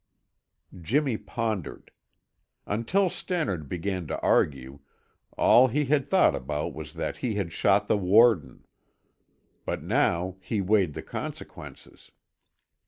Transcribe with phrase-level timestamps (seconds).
[0.81, 1.91] Jimmy pondered.
[2.65, 4.79] Until Stannard began to argue,
[5.37, 8.65] all he had thought about was that he had shot the warden,
[9.63, 12.09] but now he weighed the consequences.